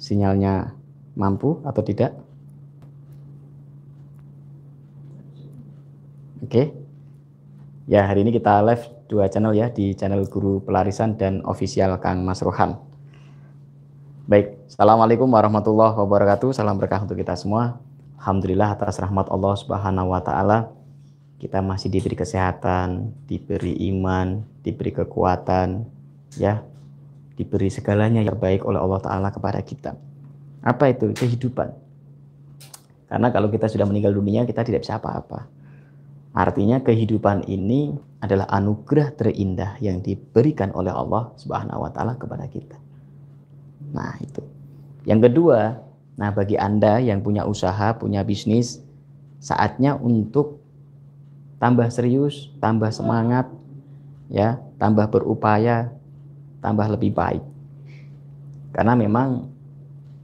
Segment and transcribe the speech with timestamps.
[0.00, 0.72] sinyalnya
[1.12, 2.16] mampu atau tidak?
[6.40, 6.72] Oke.
[7.84, 12.24] Ya, hari ini kita live dua channel ya di channel Guru Pelarisan dan official Kang
[12.24, 12.80] Mas Rohan.
[14.24, 16.54] Baik, Assalamualaikum warahmatullahi wabarakatuh.
[16.54, 17.82] Salam berkah untuk kita semua.
[18.16, 20.70] Alhamdulillah atas rahmat Allah Subhanahu wa taala
[21.40, 25.88] kita masih diberi kesehatan, diberi iman, diberi kekuatan,
[26.36, 26.60] ya,
[27.40, 29.96] diberi segalanya yang baik oleh Allah Ta'ala kepada kita.
[30.60, 31.08] Apa itu?
[31.16, 31.72] Kehidupan.
[33.08, 35.48] Karena kalau kita sudah meninggal dunia, kita tidak bisa apa-apa.
[36.30, 42.78] Artinya kehidupan ini adalah anugerah terindah yang diberikan oleh Allah Subhanahu wa taala kepada kita.
[43.90, 44.44] Nah, itu.
[45.08, 45.80] Yang kedua,
[46.14, 48.78] nah bagi Anda yang punya usaha, punya bisnis,
[49.42, 50.62] saatnya untuk
[51.58, 53.50] tambah serius, tambah semangat,
[54.30, 55.90] ya, tambah berupaya,
[56.60, 57.42] tambah lebih baik.
[58.70, 59.50] Karena memang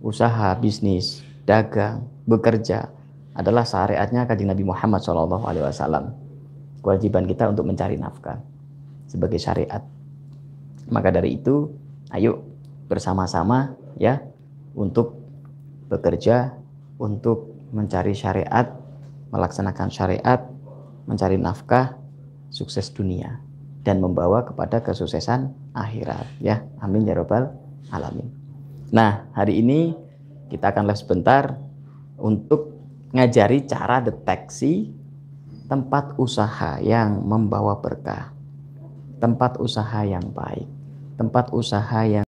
[0.01, 2.93] usaha, bisnis, dagang, bekerja
[3.37, 6.15] adalah syariatnya kajian Nabi Muhammad SAW.
[6.81, 8.39] Kewajiban kita untuk mencari nafkah
[9.11, 9.83] sebagai syariat.
[10.87, 11.67] Maka dari itu,
[12.15, 12.47] ayo
[12.87, 14.23] bersama-sama ya
[14.79, 15.19] untuk
[15.91, 16.55] bekerja,
[17.03, 18.71] untuk mencari syariat,
[19.35, 20.47] melaksanakan syariat,
[21.11, 21.99] mencari nafkah,
[22.55, 23.46] sukses dunia
[23.87, 26.67] dan membawa kepada kesuksesan akhirat ya.
[26.83, 27.55] Amin ya robbal
[27.95, 28.27] alamin.
[28.91, 29.95] Nah, hari ini
[30.51, 31.55] kita akan live sebentar
[32.19, 32.75] untuk
[33.15, 34.91] ngajari cara deteksi
[35.71, 38.35] tempat usaha yang membawa berkah,
[39.23, 40.67] tempat usaha yang baik,
[41.15, 42.27] tempat usaha yang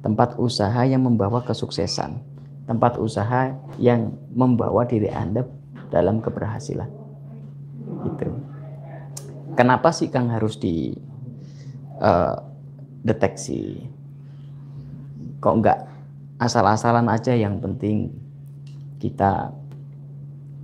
[0.00, 2.24] tempat usaha yang membawa kesuksesan,
[2.64, 5.44] tempat usaha yang membawa diri Anda
[5.92, 6.88] dalam keberhasilan.
[8.08, 8.28] Gitu.
[9.58, 10.94] Kenapa sih Kang harus di
[11.98, 12.38] uh,
[13.02, 13.82] deteksi?
[15.42, 15.82] Kok enggak
[16.38, 18.14] asal-asalan aja yang penting
[19.02, 19.50] kita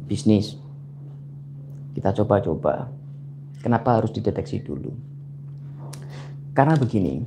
[0.06, 0.54] bisnis.
[1.98, 2.86] Kita coba-coba.
[3.58, 4.94] Kenapa harus dideteksi dulu?
[6.54, 7.18] Karena begini,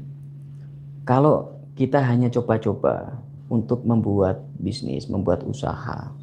[1.03, 3.19] kalau kita hanya coba-coba
[3.51, 6.15] untuk membuat bisnis, membuat usaha,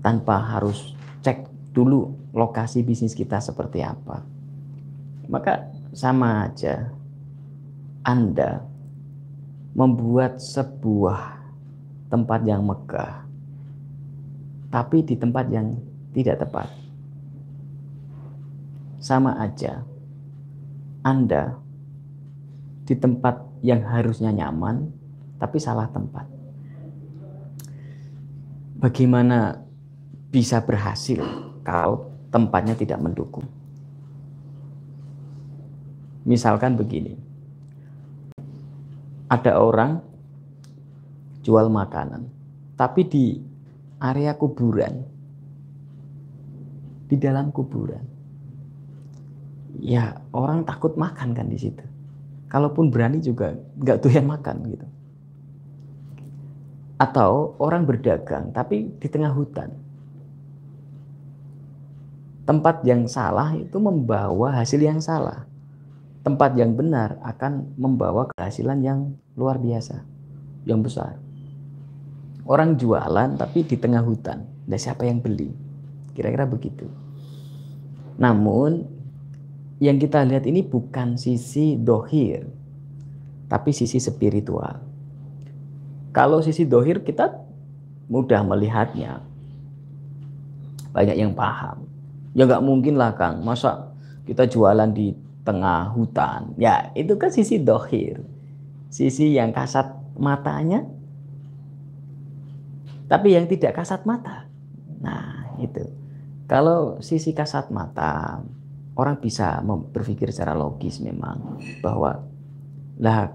[0.00, 4.24] tanpa harus cek dulu lokasi bisnis kita seperti apa,
[5.28, 6.90] maka sama aja
[8.04, 8.64] Anda
[9.74, 11.40] membuat sebuah
[12.12, 13.26] tempat yang megah,
[14.70, 15.74] tapi di tempat yang
[16.14, 16.70] tidak tepat.
[19.02, 19.82] Sama aja,
[21.02, 21.58] Anda
[22.86, 24.92] di tempat yang harusnya nyaman,
[25.40, 26.28] tapi salah tempat.
[28.78, 29.64] Bagaimana
[30.28, 31.24] bisa berhasil
[31.64, 33.48] kalau tempatnya tidak mendukung?
[36.24, 37.20] Misalkan begini,
[39.28, 40.00] ada orang
[41.44, 42.24] jual makanan,
[42.80, 43.24] tapi di
[44.00, 45.04] area kuburan.
[47.04, 48.00] Di dalam kuburan.
[49.84, 51.84] Ya, orang takut makan kan di situ.
[52.48, 54.86] Kalaupun berani juga nggak doyan makan gitu.
[56.96, 59.68] Atau orang berdagang tapi di tengah hutan.
[62.48, 65.44] Tempat yang salah itu membawa hasil yang salah.
[66.24, 70.00] Tempat yang benar akan membawa kehasilan yang luar biasa,
[70.64, 71.20] yang besar.
[72.48, 74.48] Orang jualan tapi di tengah hutan.
[74.64, 75.52] Dan siapa yang beli?
[76.16, 76.88] Kira-kira begitu.
[78.16, 78.88] Namun
[79.84, 82.48] yang kita lihat ini bukan sisi dohir,
[83.52, 84.80] tapi sisi spiritual.
[86.14, 87.36] Kalau sisi dohir kita
[88.08, 89.20] mudah melihatnya.
[90.94, 91.84] Banyak yang paham.
[92.32, 93.92] Ya nggak mungkin lah Kang, masa
[94.24, 96.56] kita jualan di tengah hutan.
[96.56, 98.24] Ya itu kan sisi dohir.
[98.88, 100.88] Sisi yang kasat matanya
[103.04, 104.48] tapi yang tidak kasat mata.
[105.04, 105.84] Nah, itu.
[106.48, 108.40] Kalau sisi kasat mata,
[108.96, 109.60] orang bisa
[109.92, 112.24] berpikir secara logis memang bahwa
[113.00, 113.32] lah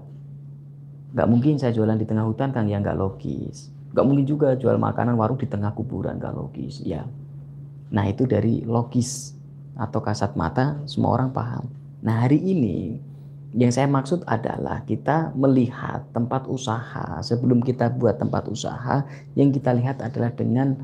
[1.10, 3.70] nggak mungkin saya jualan di tengah hutan kan yang nggak logis.
[3.90, 6.82] Nggak mungkin juga jual makanan warung di tengah kuburan nggak logis.
[6.86, 7.06] Ya.
[7.90, 9.34] Nah itu dari logis
[9.74, 11.66] atau kasat mata semua orang paham.
[12.00, 12.96] Nah hari ini
[13.50, 19.02] yang saya maksud adalah kita melihat tempat usaha sebelum kita buat tempat usaha
[19.34, 20.78] yang kita lihat adalah dengan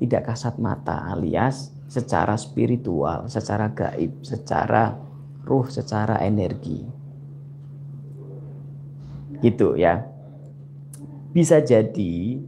[0.00, 4.96] tidak kasat mata alias secara spiritual, secara gaib, secara
[5.46, 6.82] ruh, secara energi.
[9.38, 10.02] Gitu ya.
[11.30, 12.40] Bisa jadi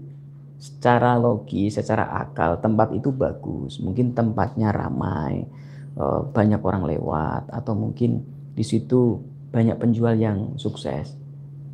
[0.59, 3.79] secara logis, secara akal tempat itu bagus.
[3.79, 5.47] Mungkin tempatnya ramai,
[6.31, 8.23] banyak orang lewat atau mungkin
[8.55, 9.19] di situ
[9.51, 11.19] banyak penjual yang sukses.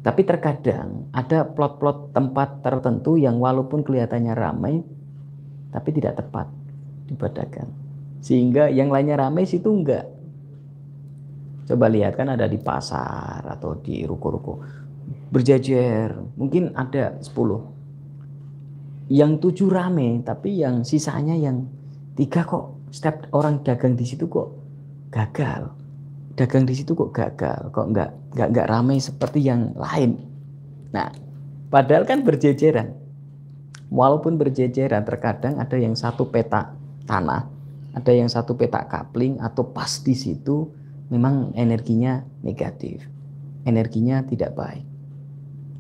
[0.05, 4.85] Tapi terkadang ada plot-plot tempat tertentu yang walaupun kelihatannya ramai,
[5.73, 6.49] tapi tidak tepat
[7.09, 7.73] dibuat dagang.
[8.21, 10.09] Sehingga yang lainnya ramai situ enggak.
[11.65, 14.61] Coba lihat kan ada di pasar atau di ruko-ruko.
[15.33, 19.09] Berjajar, mungkin ada 10.
[19.09, 21.65] Yang tujuh rame, tapi yang sisanya yang
[22.13, 24.55] tiga kok setiap orang dagang di situ kok
[25.11, 25.75] gagal
[26.35, 30.19] dagang di situ kok gagal, kok nggak nggak nggak ramai seperti yang lain.
[30.91, 31.11] Nah,
[31.71, 32.95] padahal kan berjejeran.
[33.95, 36.75] Walaupun berjejeran, terkadang ada yang satu peta
[37.07, 37.47] tanah,
[37.95, 40.67] ada yang satu peta kapling atau pas di situ
[41.15, 43.07] memang energinya negatif,
[43.63, 44.87] energinya tidak baik.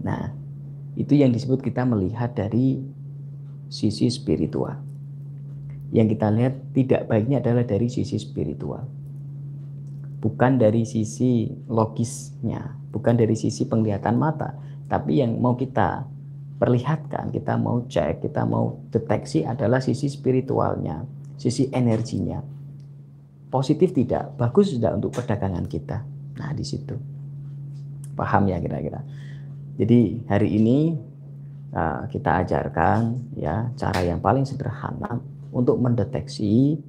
[0.06, 0.30] Nah,
[0.94, 2.78] itu yang disebut kita melihat dari
[3.66, 4.78] sisi spiritual.
[5.94, 8.82] Yang kita lihat tidak baiknya adalah dari sisi spiritual
[10.24, 14.56] bukan dari sisi logisnya, bukan dari sisi penglihatan mata,
[14.88, 16.08] tapi yang mau kita
[16.56, 21.04] perlihatkan, kita mau cek, kita mau deteksi adalah sisi spiritualnya,
[21.36, 22.40] sisi energinya.
[23.52, 26.00] Positif tidak, bagus tidak untuk perdagangan kita.
[26.40, 26.96] Nah, di situ.
[28.16, 29.04] Paham ya kira-kira.
[29.76, 30.96] Jadi hari ini
[31.76, 35.20] uh, kita ajarkan ya cara yang paling sederhana
[35.54, 36.82] untuk mendeteksi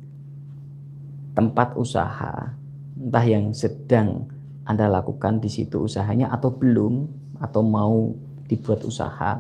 [1.38, 2.58] tempat usaha
[2.98, 4.26] entah yang sedang
[4.66, 7.06] Anda lakukan di situ usahanya atau belum
[7.38, 8.18] atau mau
[8.50, 9.38] dibuat usaha.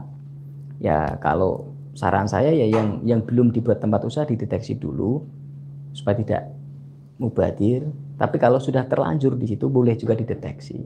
[0.77, 5.25] Ya, kalau saran saya ya yang yang belum dibuat tempat usaha dideteksi dulu
[5.97, 6.43] supaya tidak
[7.17, 7.89] mubadir.
[8.15, 10.77] Tapi kalau sudah terlanjur di situ boleh juga dideteksi.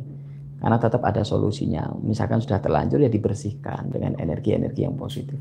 [0.59, 1.91] Karena tetap ada solusinya.
[1.99, 5.39] Misalkan sudah terlanjur ya dibersihkan dengan energi-energi yang positif.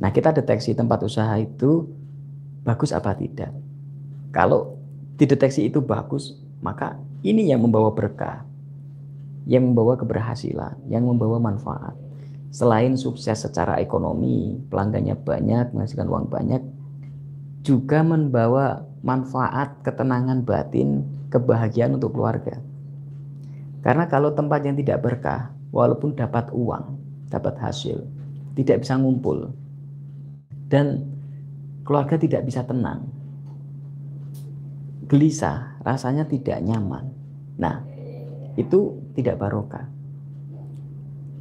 [0.00, 1.99] Nah, kita deteksi tempat usaha itu
[2.64, 3.52] bagus apa tidak.
[4.30, 4.78] Kalau
[5.16, 8.46] dideteksi itu bagus, maka ini yang membawa berkah,
[9.48, 11.96] yang membawa keberhasilan, yang membawa manfaat.
[12.50, 16.62] Selain sukses secara ekonomi, pelanggannya banyak, menghasilkan uang banyak,
[17.62, 22.58] juga membawa manfaat, ketenangan batin, kebahagiaan untuk keluarga.
[23.80, 26.98] Karena kalau tempat yang tidak berkah, walaupun dapat uang,
[27.32, 28.04] dapat hasil,
[28.58, 29.54] tidak bisa ngumpul,
[30.70, 31.09] dan
[31.90, 33.02] keluarga tidak bisa tenang,
[35.10, 37.10] gelisah, rasanya tidak nyaman.
[37.58, 37.82] Nah,
[38.54, 39.90] itu tidak barokah.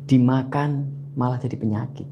[0.09, 2.09] Dimakan malah jadi penyakit.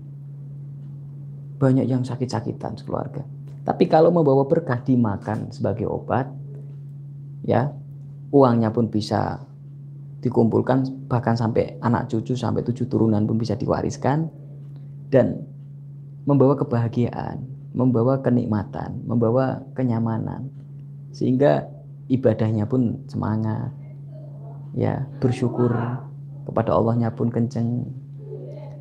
[1.57, 3.25] Banyak yang sakit-sakitan sekeluarga.
[3.65, 6.29] Tapi kalau membawa berkah dimakan sebagai obat,
[7.41, 7.73] ya
[8.29, 9.41] uangnya pun bisa
[10.21, 14.29] dikumpulkan bahkan sampai anak cucu sampai tujuh turunan pun bisa diwariskan
[15.09, 15.41] dan
[16.29, 20.51] membawa kebahagiaan, membawa kenikmatan, membawa kenyamanan,
[21.11, 21.67] sehingga
[22.07, 23.71] ibadahnya pun semangat.
[24.77, 25.73] Ya bersyukur
[26.45, 27.89] kepada Allahnya pun kenceng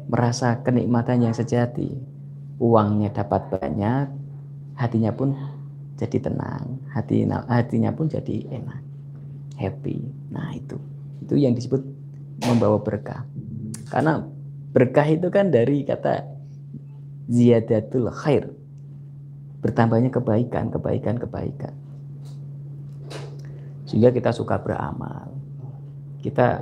[0.06, 1.96] merasa kenikmatan yang sejati.
[2.56, 4.08] Uangnya dapat banyak
[4.76, 5.36] hatinya pun
[5.96, 8.80] jadi tenang hati hatinya pun jadi enak
[9.56, 10.04] happy.
[10.32, 10.76] Nah itu.
[11.24, 11.80] Itu yang disebut
[12.44, 13.24] membawa berkah.
[13.88, 14.20] Karena
[14.76, 16.24] berkah itu kan dari kata
[17.32, 18.52] ziyadatul khair
[19.66, 21.74] bertambahnya kebaikan kebaikan kebaikan
[23.86, 25.30] sehingga kita suka beramal.
[26.20, 26.58] Kita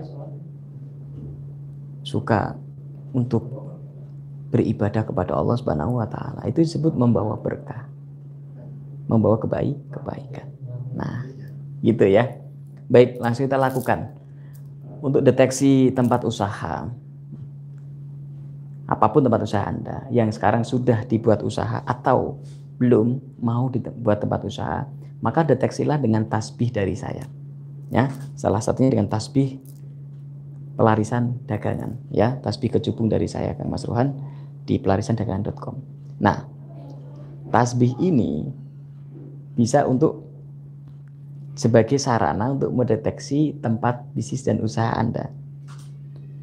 [2.04, 2.52] suka
[3.16, 3.48] untuk
[4.52, 6.44] beribadah kepada Allah Subhanahu wa taala.
[6.44, 7.88] Itu disebut membawa berkah.
[9.08, 10.48] Membawa kebaik kebaikan.
[10.92, 11.24] Nah,
[11.80, 12.28] gitu ya.
[12.92, 14.12] Baik, langsung kita lakukan.
[15.00, 16.88] Untuk deteksi tempat usaha,
[18.84, 22.40] apa pun tempat usaha Anda yang sekarang sudah dibuat usaha atau
[22.78, 24.88] belum mau dibuat tempat usaha,
[25.22, 27.24] maka deteksilah dengan tasbih dari saya.
[27.92, 29.62] Ya, salah satunya dengan tasbih
[30.74, 34.10] pelarisan dagangan, ya, tasbih kecubung dari saya Kang Mas Ruhan
[34.66, 35.76] di pelarisandagangan.com.
[36.18, 36.48] Nah,
[37.54, 38.50] tasbih ini
[39.54, 40.26] bisa untuk
[41.54, 45.30] sebagai sarana untuk mendeteksi tempat bisnis dan usaha Anda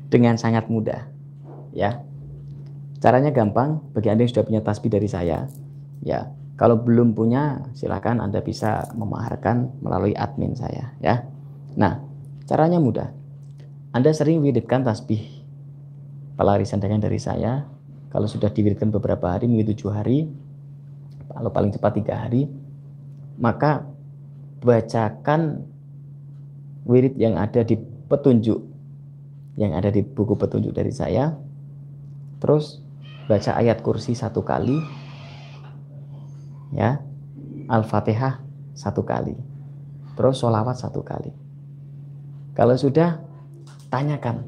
[0.08, 1.04] dengan sangat mudah,
[1.76, 2.00] ya.
[3.04, 5.52] Caranya gampang bagi Anda yang sudah punya tasbih dari saya,
[6.02, 6.30] ya
[6.62, 11.26] kalau belum punya, silakan Anda bisa memaharkan melalui admin saya ya.
[11.74, 11.98] Nah,
[12.46, 13.10] caranya mudah.
[13.90, 15.26] Anda sering wiridkan tasbih
[16.38, 17.66] pelarisan dagang dari saya.
[18.14, 20.30] Kalau sudah diwiridkan beberapa hari, minggu tujuh hari,
[21.34, 22.46] kalau paling cepat tiga hari,
[23.42, 23.82] maka
[24.62, 25.66] bacakan
[26.86, 27.74] wirid yang ada di
[28.06, 28.70] petunjuk
[29.58, 31.34] yang ada di buku petunjuk dari saya.
[32.38, 32.78] Terus
[33.26, 34.78] baca ayat kursi satu kali,
[36.72, 37.00] ya
[37.68, 38.44] Al-Fatihah
[38.76, 39.36] satu kali
[40.16, 41.32] terus sholawat satu kali
[42.52, 43.20] kalau sudah
[43.88, 44.44] tanyakan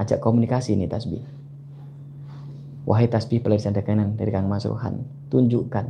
[0.00, 1.22] ajak komunikasi nih tasbih.
[2.88, 5.86] Wahai tasbih pelarisan dagangan dari Kang Mas Rohan, tunjukkan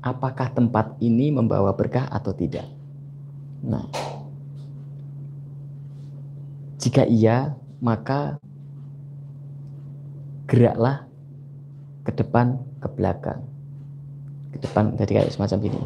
[0.00, 2.64] apakah tempat ini membawa berkah atau tidak.
[3.60, 3.84] Nah,
[6.80, 7.52] jika iya,
[7.84, 8.40] maka
[10.48, 11.04] geraklah
[12.08, 13.44] ke depan, ke belakang.
[14.54, 15.82] Ke depan, jadi kayak semacam ini.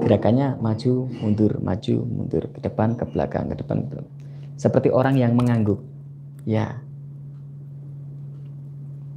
[0.00, 4.08] Gerakannya maju, mundur, maju, mundur, ke depan, ke belakang, ke depan, belakang.
[4.56, 5.84] Seperti orang yang mengangguk.
[6.48, 6.80] Ya.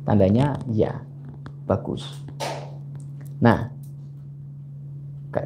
[0.04, 1.00] Tandanya ya,
[1.64, 2.04] bagus.
[3.40, 3.72] Nah,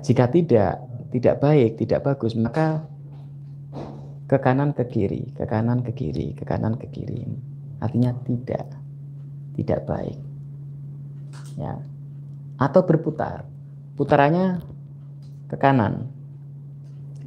[0.02, 0.82] jika tidak,
[1.14, 2.84] tidak baik, tidak bagus, maka
[4.30, 7.26] ke kanan ke kiri, ke kanan ke kiri, ke kanan ke kiri.
[7.82, 8.66] Artinya tidak
[9.58, 10.20] tidak baik.
[11.58, 11.76] Ya.
[12.60, 13.48] Atau berputar.
[13.96, 14.60] Putarannya
[15.48, 16.12] ke kanan.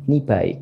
[0.05, 0.59] Ini baik.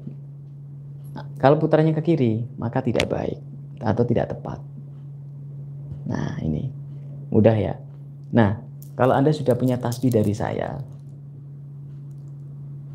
[1.11, 3.39] Nah, kalau putarannya ke kiri, maka tidak baik
[3.83, 4.63] atau tidak tepat.
[6.07, 6.71] Nah, ini
[7.35, 7.75] mudah ya.
[8.31, 8.63] Nah,
[8.95, 10.79] kalau Anda sudah punya tasbih dari saya,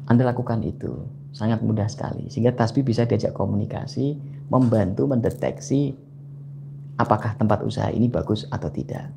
[0.05, 0.93] Anda lakukan itu
[1.35, 4.15] sangat mudah sekali sehingga tasbih bisa diajak komunikasi
[4.47, 5.91] membantu mendeteksi
[6.95, 9.11] apakah tempat usaha ini bagus atau tidak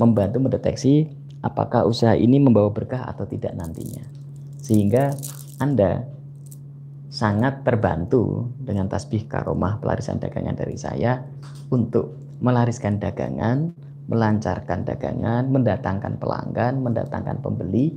[0.00, 4.04] membantu mendeteksi apakah usaha ini membawa berkah atau tidak nantinya?
[4.60, 5.12] Sehingga
[5.60, 6.04] Anda
[7.10, 11.26] sangat terbantu dengan tasbih karomah pelarisan dagangan dari saya
[11.74, 13.74] untuk melariskan dagangan,
[14.06, 17.92] melancarkan dagangan, mendatangkan pelanggan, mendatangkan pembeli,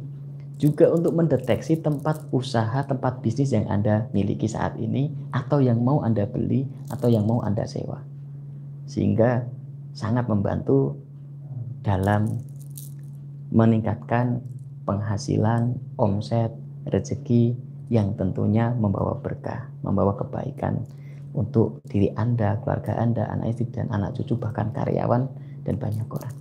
[0.57, 6.01] juga untuk mendeteksi tempat usaha, tempat bisnis yang Anda miliki saat ini, atau yang mau
[6.05, 8.01] Anda beli, atau yang mau Anda sewa,
[8.85, 9.45] sehingga
[9.93, 10.97] sangat membantu
[11.81, 12.39] dalam
[13.53, 14.41] meningkatkan
[14.89, 16.49] penghasilan, omset,
[16.89, 17.53] rezeki
[17.93, 20.81] yang tentunya membawa berkah, membawa kebaikan
[21.37, 25.29] untuk diri Anda, keluarga Anda, anak istri, dan anak cucu, bahkan karyawan,
[25.63, 26.35] dan banyak orang.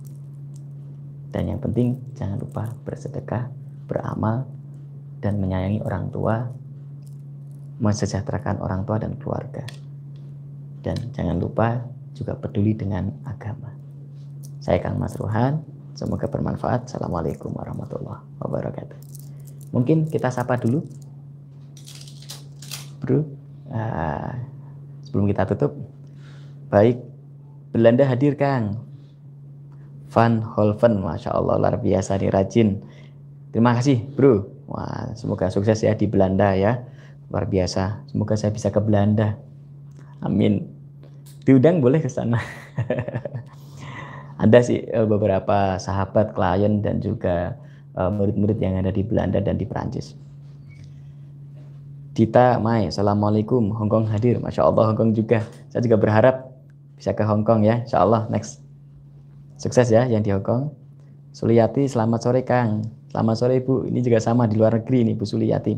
[1.29, 3.49] Dan yang penting, jangan lupa bersedekah
[3.85, 4.49] beramal,
[5.21, 6.49] dan menyayangi orang tua,
[7.79, 9.63] mensejahterakan orang tua dan keluarga.
[10.83, 11.79] Dan jangan lupa
[12.11, 13.71] juga peduli dengan agama.
[14.59, 16.89] Saya Kang Mas Ruhan, semoga bermanfaat.
[16.89, 18.97] Assalamualaikum warahmatullahi wabarakatuh.
[19.73, 20.85] Mungkin kita sapa dulu,
[23.01, 23.25] bro.
[23.73, 24.33] Uh,
[25.07, 25.73] sebelum kita tutup,
[26.69, 27.01] baik
[27.73, 28.85] Belanda hadir Kang.
[30.13, 32.85] Van Holven, Masya Allah luar biasa nih rajin
[33.53, 34.49] Terima kasih, Bro.
[34.65, 36.81] Wah, semoga sukses ya di Belanda ya.
[37.29, 38.01] Luar biasa.
[38.09, 39.37] Semoga saya bisa ke Belanda.
[40.25, 40.73] Amin.
[41.45, 42.41] Diundang boleh ke sana.
[44.43, 47.55] ada sih eh, beberapa sahabat, klien dan juga
[47.95, 50.19] eh, murid-murid yang ada di Belanda dan di Perancis.
[52.13, 53.73] Dita Mai, Assalamualaikum.
[53.73, 54.37] Hongkong hadir.
[54.37, 55.41] Masya Allah, Hongkong juga.
[55.73, 56.53] Saya juga berharap
[56.93, 57.81] bisa ke Hongkong ya.
[57.81, 58.61] Insya Allah, next.
[59.57, 60.69] Sukses ya yang di Hongkong.
[61.33, 62.85] Suliati, selamat sore Kang.
[63.09, 65.73] Selamat sore Ibu, ini juga sama di luar negeri nih Bu Suliyati.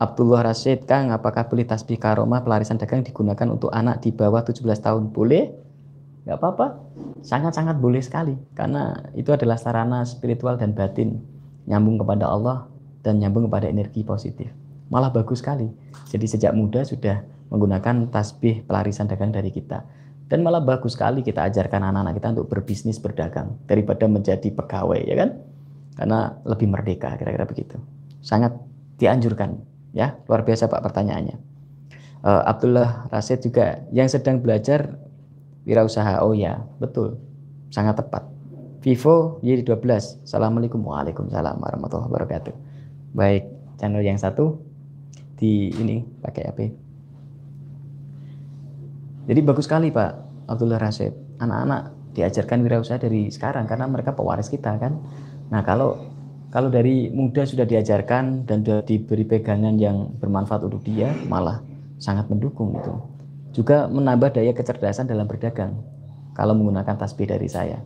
[0.00, 4.64] Abdullah Rashid, Kang, apakah beli tasbih karomah pelarisan dagang digunakan untuk anak di bawah 17
[4.80, 5.12] tahun?
[5.12, 5.52] Boleh?
[6.22, 6.66] Gak apa-apa.
[7.22, 8.38] Sangat-sangat boleh sekali.
[8.54, 11.18] Karena itu adalah sarana spiritual dan batin.
[11.66, 12.66] Nyambung kepada Allah
[13.02, 14.50] dan nyambung kepada energi positif.
[14.90, 15.66] Malah bagus sekali.
[16.10, 19.82] Jadi sejak muda sudah menggunakan tasbih pelarisan dagang dari kita.
[20.30, 25.16] Dan malah bagus sekali kita ajarkan anak-anak kita untuk berbisnis berdagang daripada menjadi pegawai, ya
[25.18, 25.30] kan?
[25.96, 27.76] karena lebih merdeka kira-kira begitu
[28.24, 28.56] sangat
[28.96, 29.60] dianjurkan
[29.92, 31.36] ya luar biasa pak pertanyaannya
[32.24, 34.96] uh, Abdullah Rasid juga yang sedang belajar
[35.64, 37.18] wirausaha oh ya betul.
[37.72, 38.28] Sangat tepat.
[38.82, 40.82] Vivo Y12 Assalamualaikum.
[40.82, 42.54] Waalaikumsalam warahmatullahi wabarakatuh.
[43.14, 43.46] Baik
[43.78, 44.58] channel yang satu
[45.38, 46.82] di ini pakai apa
[49.22, 50.12] jadi bagus sekali Pak
[50.50, 54.98] Abdullah Rasid anak-anak diajarkan wirausaha dari sekarang karena mereka pewaris kita kan?
[55.48, 56.10] Nah, kalau
[56.50, 61.64] kalau dari muda sudah diajarkan dan sudah diberi pegangan yang bermanfaat untuk dia, malah
[61.96, 62.92] sangat mendukung itu.
[63.52, 65.76] Juga menambah daya kecerdasan dalam berdagang
[66.32, 67.80] kalau menggunakan tasbih dari saya.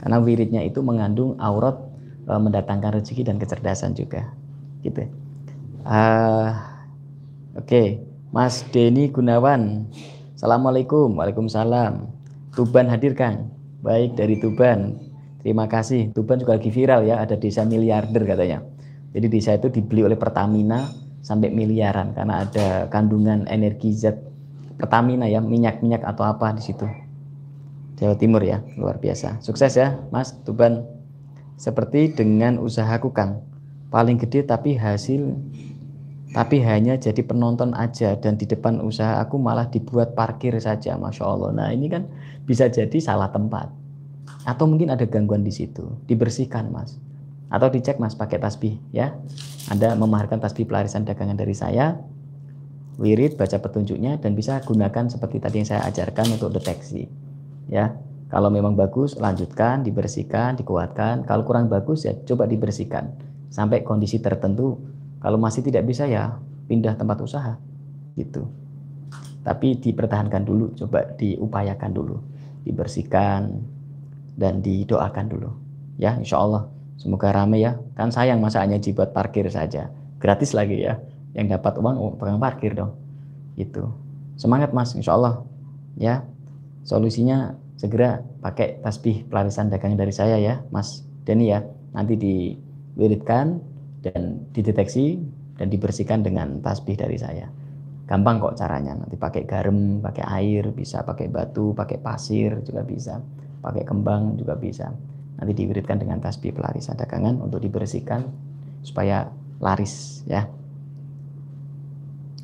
[0.00, 1.76] Karena wiridnya itu mengandung aurat
[2.24, 4.32] e, mendatangkan rezeki dan kecerdasan juga.
[4.80, 5.04] Gitu.
[5.84, 6.54] Uh,
[7.58, 7.88] Oke, okay.
[8.30, 9.90] Mas Denny Gunawan.
[10.38, 11.18] Assalamualaikum.
[11.18, 12.06] Waalaikumsalam.
[12.54, 13.50] Tuban hadir Kang.
[13.82, 14.94] Baik dari Tuban.
[15.42, 16.14] Terima kasih.
[16.14, 18.62] Tuban juga lagi viral ya, ada desa miliarder katanya.
[19.10, 20.86] Jadi desa itu dibeli oleh Pertamina
[21.18, 24.14] sampai miliaran karena ada kandungan energi zat
[24.78, 26.86] Pertamina ya, minyak-minyak atau apa di situ.
[27.98, 29.42] Jawa Timur ya, luar biasa.
[29.42, 30.86] Sukses ya, Mas Tuban.
[31.58, 33.42] Seperti dengan usaha Kang,
[33.90, 35.34] paling gede tapi hasil
[36.30, 38.14] tapi hanya jadi penonton aja.
[38.20, 41.50] Dan di depan usaha aku malah dibuat parkir saja Masya Allah.
[41.56, 42.04] Nah ini kan
[42.44, 43.72] bisa jadi salah tempat.
[44.44, 45.88] Atau mungkin ada gangguan di situ.
[46.04, 47.00] Dibersihkan mas.
[47.48, 49.16] Atau dicek mas pakai tasbih ya.
[49.72, 51.96] Anda memaharkan tasbih pelarisan dagangan dari saya
[52.98, 57.06] wirid baca petunjuknya dan bisa gunakan seperti tadi yang saya ajarkan untuk deteksi
[57.70, 57.94] ya
[58.28, 63.14] kalau memang bagus lanjutkan dibersihkan dikuatkan kalau kurang bagus ya coba dibersihkan
[63.48, 64.76] sampai kondisi tertentu
[65.18, 66.38] kalau masih tidak bisa ya
[66.68, 67.58] pindah tempat usaha
[68.14, 68.46] gitu.
[69.46, 72.20] Tapi dipertahankan dulu, coba diupayakan dulu,
[72.66, 73.48] dibersihkan
[74.36, 75.50] dan didoakan dulu.
[75.96, 76.68] Ya, insya Allah.
[76.98, 77.78] Semoga rame ya.
[77.94, 79.88] Kan sayang masa hanya dibuat parkir saja.
[80.18, 80.98] Gratis lagi ya.
[81.36, 82.96] Yang dapat uang oh, pegang parkir dong.
[83.58, 83.84] Gitu.
[84.38, 85.44] Semangat Mas, insya Allah.
[85.98, 86.24] Ya.
[86.86, 91.62] Solusinya segera pakai tasbih pelarisan dagang dari saya ya, Mas Denny ya.
[91.92, 93.60] Nanti diwiridkan
[94.00, 95.20] dan dideteksi
[95.58, 97.50] dan dibersihkan dengan tasbih dari saya.
[98.08, 98.96] Gampang kok caranya.
[98.96, 103.20] Nanti pakai garam, pakai air, bisa pakai batu, pakai pasir juga bisa.
[103.60, 104.88] Pakai kembang juga bisa.
[105.38, 108.24] Nanti diwiridkan dengan tasbih pelarisan dagangan untuk dibersihkan
[108.80, 109.28] supaya
[109.60, 110.48] laris ya.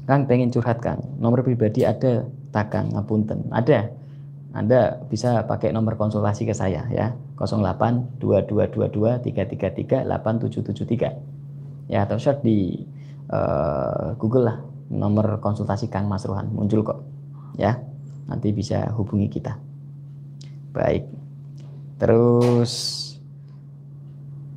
[0.04, 3.48] Kang pengen curhat Kang, nomor pribadi ada takang ngapunten.
[3.48, 3.88] Ada.
[4.54, 7.16] Anda bisa pakai nomor konsultasi ke saya ya.
[7.34, 12.84] 08 2222 333 8773 ya atau search di
[13.32, 14.58] uh, Google lah.
[14.92, 17.00] Nomor konsultasi Kang Mas Ruhan muncul kok.
[17.58, 17.80] Ya
[18.28, 19.56] nanti bisa hubungi kita.
[20.70, 21.08] Baik.
[21.98, 22.72] Terus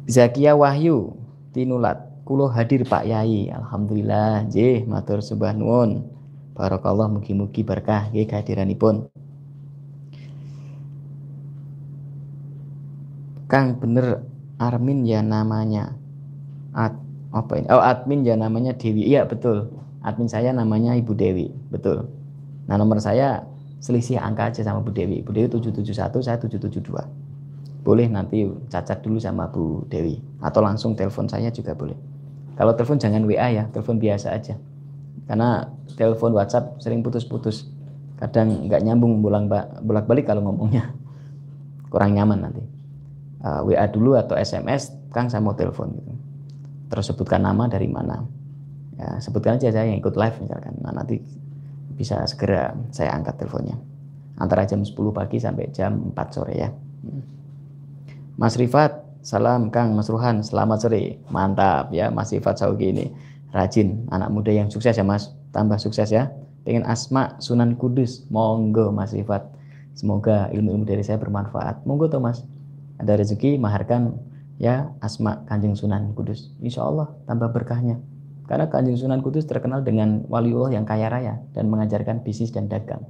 [0.07, 1.15] Zakia Wahyu
[1.55, 6.03] Tinulat kulo hadir Pak Yai Alhamdulillah J matur subah nuwun
[6.51, 9.07] Barakallah mugi-mugi berkah nggih kehadiranipun
[13.47, 14.27] Kang bener
[14.59, 15.95] Armin ya namanya
[16.75, 17.67] At apa ini?
[17.73, 19.07] Oh admin ya namanya Dewi.
[19.07, 19.67] Iya betul.
[20.05, 21.51] Admin saya namanya Ibu Dewi.
[21.73, 22.07] Betul.
[22.69, 23.43] Nah nomor saya
[23.83, 25.25] selisih angka aja sama Bu Dewi.
[25.25, 27.83] Bu Dewi 771, saya 772.
[27.83, 30.19] Boleh nanti cacat dulu sama Bu Dewi.
[30.39, 31.95] Atau langsung telepon saya juga boleh.
[32.57, 34.57] Kalau telepon jangan WA ya, telepon biasa aja.
[35.29, 37.69] Karena telepon WhatsApp sering putus-putus.
[38.17, 39.21] Kadang nggak nyambung
[39.85, 40.89] bolak-balik kalau ngomongnya.
[41.93, 42.63] Kurang nyaman nanti.
[43.45, 46.17] Uh, WA dulu atau SMS, Kang saya mau telepon gitu
[46.87, 48.23] terus sebutkan nama dari mana
[48.97, 51.21] ya sebutkan aja saya yang ikut live misalkan nah nanti
[51.93, 53.77] bisa segera saya angkat teleponnya
[54.39, 57.21] antara jam 10 pagi sampai jam 4 sore ya hmm.
[58.39, 60.39] Mas Rifat salam Kang Mas Ruhan.
[60.39, 61.19] Selamat sore.
[61.27, 63.11] Mantap ya Mas Rifat Saugi ini.
[63.51, 65.35] Rajin anak muda yang sukses ya Mas.
[65.51, 66.31] Tambah sukses ya.
[66.63, 68.23] Pengen asma Sunan Kudus.
[68.31, 69.43] Monggo Mas Rifat
[69.99, 71.83] semoga ilmu-ilmu dari saya bermanfaat.
[71.83, 72.47] Monggo tuh Mas.
[73.03, 74.15] Ada rezeki maharkan
[74.63, 76.55] ya asma Kanjeng Sunan Kudus.
[76.63, 77.99] Insya Allah tambah berkahnya.
[78.47, 83.03] Karena Kanjeng Sunan Kudus terkenal dengan waliullah yang kaya raya dan mengajarkan bisnis dan dagang.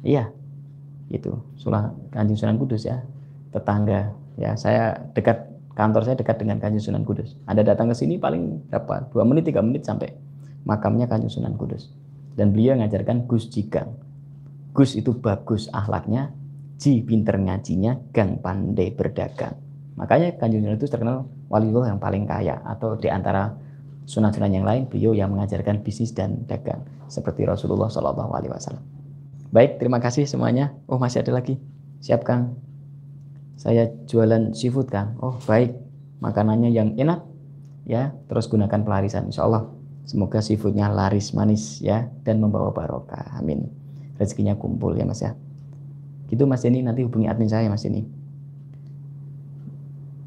[0.00, 0.32] Iya,
[1.12, 1.36] itu.
[1.60, 3.04] Sulah Kanjeng Sunan Kudus ya,
[3.52, 4.16] tetangga.
[4.36, 7.36] Ya, saya dekat kantor saya dekat dengan Kanjeng Sunan Kudus.
[7.48, 9.08] Ada datang ke sini paling berapa?
[9.12, 10.12] Dua menit, tiga menit sampai
[10.68, 11.92] makamnya Kanjeng Sunan Kudus.
[12.36, 13.96] Dan beliau mengajarkan Gus Jigang.
[14.76, 16.36] Gus itu bagus ahlaknya,
[16.76, 19.56] Ji pinter ngajinya, Gang pandai berdagang.
[19.96, 23.56] Makanya Kanjeng Sunan itu terkenal waliullah yang paling kaya atau di antara
[24.06, 28.84] sunan-sunan yang lain beliau yang mengajarkan bisnis dan dagang seperti Rasulullah Shallallahu Alaihi Wasallam.
[29.50, 30.74] Baik, terima kasih semuanya.
[30.86, 31.56] Oh masih ada lagi.
[32.04, 32.65] Siap Kang.
[33.56, 35.16] Saya jualan seafood Kang.
[35.18, 35.74] Oh baik,
[36.20, 37.24] makanannya yang enak
[37.88, 38.12] ya.
[38.28, 39.68] Terus gunakan pelarisan Insya Allah.
[40.06, 43.34] Semoga seafoodnya laris manis ya dan membawa barokah.
[43.34, 43.66] Amin.
[44.20, 45.34] Rezekinya kumpul ya Mas ya.
[46.30, 48.06] Gitu Mas ini nanti hubungi admin saya Mas ini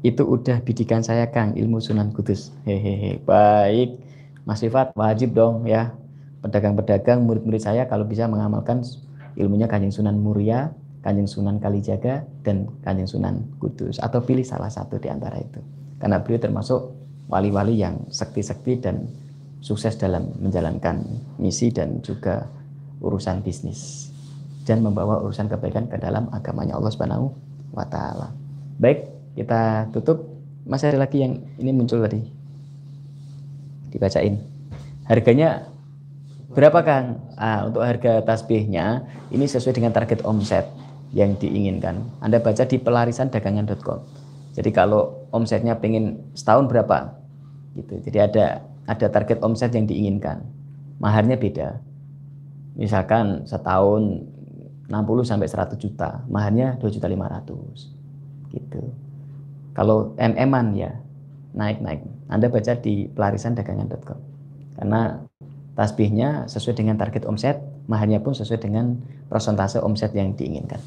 [0.00, 4.00] itu udah bidikan saya Kang ilmu Sunan Kudus hehehe baik
[4.48, 5.92] Mas Sifat wajib dong ya
[6.40, 8.80] pedagang-pedagang murid-murid saya kalau bisa mengamalkan
[9.36, 15.00] ilmunya Kanjeng Sunan Muria Kanjeng Sunan Kalijaga dan Kanjeng Sunan Kudus atau pilih salah satu
[15.00, 15.60] di antara itu.
[15.96, 16.80] Karena beliau termasuk
[17.32, 19.08] wali-wali yang sakti-sakti dan
[19.60, 21.04] sukses dalam menjalankan
[21.40, 22.48] misi dan juga
[23.00, 24.12] urusan bisnis
[24.68, 27.32] dan membawa urusan kebaikan ke dalam agamanya Allah Subhanahu
[27.72, 28.32] wa taala.
[28.76, 30.28] Baik, kita tutup.
[30.68, 32.20] Masih ada lagi yang ini muncul tadi?
[33.88, 34.36] Dibacain.
[35.08, 35.66] Harganya
[36.52, 40.68] berapa Kang ah, untuk harga tasbihnya ini sesuai dengan target omset
[41.10, 42.02] yang diinginkan.
[42.22, 44.20] Anda baca di pelarisan dagangan.com
[44.50, 47.14] jadi kalau omsetnya pengen setahun berapa?
[47.78, 48.02] Gitu.
[48.02, 50.42] Jadi ada ada target omset yang diinginkan.
[50.98, 51.78] Maharnya beda.
[52.74, 54.26] Misalkan setahun
[54.90, 54.90] 60
[55.22, 56.26] sampai 100 juta.
[56.26, 58.82] Maharnya 2 juta 500 gitu.
[59.70, 60.98] Kalau MM-an ya
[61.54, 62.02] naik-naik.
[62.26, 64.18] Anda baca di pelarisan dagangan.com.
[64.74, 65.22] Karena
[65.78, 68.98] tasbihnya sesuai dengan target omset, maharnya pun sesuai dengan
[69.30, 70.82] persentase omset yang diinginkan.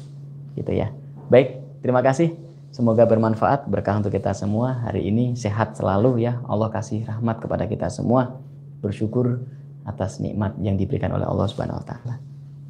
[0.54, 0.90] Gitu ya.
[1.30, 2.34] Baik, terima kasih.
[2.74, 4.82] Semoga bermanfaat, berkah untuk kita semua.
[4.82, 6.42] Hari ini sehat selalu ya.
[6.50, 8.42] Allah kasih rahmat kepada kita semua.
[8.82, 9.46] Bersyukur
[9.86, 12.18] atas nikmat yang diberikan oleh Allah Subhanahu wa taala.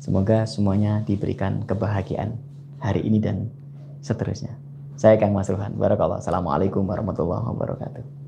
[0.05, 2.37] Semoga semuanya diberikan kebahagiaan
[2.85, 3.49] hari ini dan
[4.05, 4.53] seterusnya.
[5.01, 5.73] Saya Kang Mas Ruhan.
[5.81, 6.21] Barakallah.
[6.21, 8.24] Assalamualaikum warahmatullahi wabarakatuh.